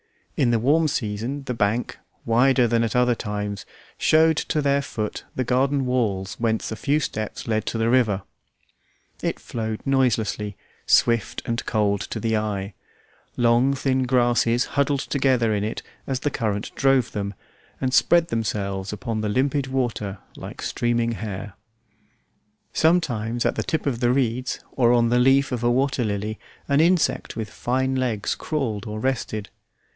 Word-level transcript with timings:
In 0.35 0.49
the 0.49 0.57
warm 0.57 0.87
season 0.87 1.43
the 1.43 1.53
bank, 1.53 1.99
wider 2.25 2.67
than 2.67 2.83
at 2.83 2.95
other 2.95 3.13
times, 3.13 3.67
showed 3.99 4.37
to 4.37 4.59
their 4.59 4.81
foot 4.81 5.23
the 5.35 5.43
garden 5.43 5.85
walls 5.85 6.35
whence 6.39 6.71
a 6.71 6.75
few 6.75 6.99
steps 6.99 7.47
led 7.47 7.67
to 7.67 7.77
the 7.77 7.91
river. 7.91 8.23
It 9.21 9.39
flowed 9.39 9.81
noiselessly, 9.85 10.57
swift, 10.87 11.43
and 11.45 11.63
cold 11.67 12.01
to 12.01 12.19
the 12.19 12.35
eye; 12.37 12.73
long, 13.37 13.75
thin 13.75 14.07
grasses 14.07 14.65
huddled 14.73 15.01
together 15.01 15.53
in 15.53 15.63
it 15.63 15.83
as 16.07 16.21
the 16.21 16.31
current 16.31 16.71
drove 16.73 17.11
them, 17.11 17.35
and 17.79 17.93
spread 17.93 18.29
themselves 18.29 18.91
upon 18.91 19.21
the 19.21 19.29
limpid 19.29 19.67
water 19.67 20.17
like 20.35 20.63
streaming 20.63 21.11
hair; 21.11 21.53
sometimes 22.73 23.45
at 23.45 23.53
the 23.53 23.61
tip 23.61 23.85
of 23.85 23.99
the 23.99 24.11
reeds 24.11 24.59
or 24.71 24.91
on 24.93 25.09
the 25.09 25.19
leaf 25.19 25.51
of 25.51 25.63
a 25.63 25.69
water 25.69 26.03
lily 26.03 26.39
an 26.67 26.81
insect 26.81 27.35
with 27.35 27.51
fine 27.51 27.93
legs 27.95 28.33
crawled 28.33 28.87
or 28.87 28.99
rested. 28.99 29.51